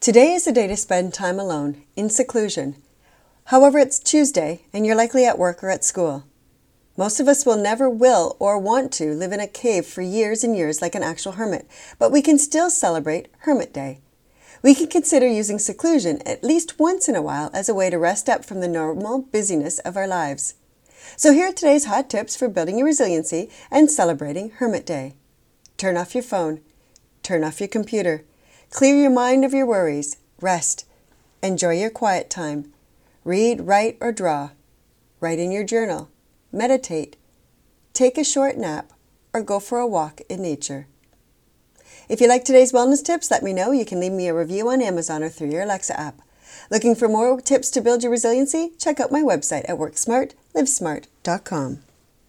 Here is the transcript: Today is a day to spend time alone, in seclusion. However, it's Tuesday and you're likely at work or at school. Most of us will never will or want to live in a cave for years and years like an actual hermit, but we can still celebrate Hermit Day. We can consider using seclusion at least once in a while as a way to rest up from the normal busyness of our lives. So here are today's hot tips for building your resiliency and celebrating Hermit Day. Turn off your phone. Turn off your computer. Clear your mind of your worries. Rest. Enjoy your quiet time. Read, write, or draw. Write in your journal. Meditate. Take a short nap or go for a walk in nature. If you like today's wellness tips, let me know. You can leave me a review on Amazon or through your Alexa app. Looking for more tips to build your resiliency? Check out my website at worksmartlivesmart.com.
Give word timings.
Today 0.00 0.32
is 0.32 0.46
a 0.46 0.52
day 0.52 0.66
to 0.66 0.78
spend 0.78 1.12
time 1.12 1.38
alone, 1.38 1.82
in 1.94 2.08
seclusion. 2.08 2.76
However, 3.44 3.78
it's 3.78 3.98
Tuesday 3.98 4.62
and 4.72 4.86
you're 4.86 4.96
likely 4.96 5.26
at 5.26 5.38
work 5.38 5.62
or 5.62 5.68
at 5.68 5.84
school. 5.84 6.24
Most 6.96 7.20
of 7.20 7.28
us 7.28 7.44
will 7.44 7.58
never 7.58 7.90
will 7.90 8.34
or 8.38 8.58
want 8.58 8.94
to 8.94 9.12
live 9.12 9.30
in 9.30 9.40
a 9.40 9.46
cave 9.46 9.84
for 9.84 10.00
years 10.00 10.42
and 10.42 10.56
years 10.56 10.80
like 10.80 10.94
an 10.94 11.02
actual 11.02 11.32
hermit, 11.32 11.68
but 11.98 12.10
we 12.10 12.22
can 12.22 12.38
still 12.38 12.70
celebrate 12.70 13.28
Hermit 13.40 13.74
Day. 13.74 14.00
We 14.62 14.74
can 14.74 14.86
consider 14.86 15.28
using 15.28 15.58
seclusion 15.58 16.22
at 16.26 16.42
least 16.42 16.78
once 16.78 17.06
in 17.06 17.14
a 17.14 17.20
while 17.20 17.50
as 17.52 17.68
a 17.68 17.74
way 17.74 17.90
to 17.90 17.98
rest 17.98 18.26
up 18.26 18.42
from 18.42 18.60
the 18.60 18.68
normal 18.68 19.20
busyness 19.20 19.80
of 19.80 19.98
our 19.98 20.08
lives. 20.08 20.54
So 21.14 21.34
here 21.34 21.50
are 21.50 21.52
today's 21.52 21.84
hot 21.84 22.08
tips 22.08 22.34
for 22.34 22.48
building 22.48 22.78
your 22.78 22.86
resiliency 22.86 23.50
and 23.70 23.90
celebrating 23.90 24.48
Hermit 24.48 24.86
Day. 24.86 25.12
Turn 25.76 25.98
off 25.98 26.14
your 26.14 26.24
phone. 26.24 26.62
Turn 27.22 27.44
off 27.44 27.60
your 27.60 27.68
computer. 27.68 28.24
Clear 28.70 28.94
your 28.94 29.10
mind 29.10 29.44
of 29.44 29.52
your 29.52 29.66
worries. 29.66 30.16
Rest. 30.40 30.86
Enjoy 31.42 31.72
your 31.72 31.90
quiet 31.90 32.30
time. 32.30 32.72
Read, 33.24 33.62
write, 33.62 33.98
or 34.00 34.12
draw. 34.12 34.50
Write 35.18 35.40
in 35.40 35.50
your 35.50 35.64
journal. 35.64 36.08
Meditate. 36.52 37.16
Take 37.92 38.16
a 38.16 38.24
short 38.24 38.56
nap 38.56 38.92
or 39.34 39.42
go 39.42 39.58
for 39.58 39.78
a 39.78 39.88
walk 39.88 40.20
in 40.28 40.40
nature. 40.40 40.86
If 42.08 42.20
you 42.20 42.28
like 42.28 42.44
today's 42.44 42.72
wellness 42.72 43.04
tips, 43.04 43.28
let 43.30 43.42
me 43.42 43.52
know. 43.52 43.72
You 43.72 43.84
can 43.84 43.98
leave 43.98 44.12
me 44.12 44.28
a 44.28 44.34
review 44.34 44.70
on 44.70 44.80
Amazon 44.80 45.24
or 45.24 45.28
through 45.28 45.50
your 45.50 45.62
Alexa 45.62 45.98
app. 45.98 46.20
Looking 46.70 46.94
for 46.94 47.08
more 47.08 47.40
tips 47.40 47.72
to 47.72 47.80
build 47.80 48.04
your 48.04 48.12
resiliency? 48.12 48.70
Check 48.78 49.00
out 49.00 49.10
my 49.10 49.22
website 49.22 49.68
at 49.68 49.78
worksmartlivesmart.com. 49.78 51.82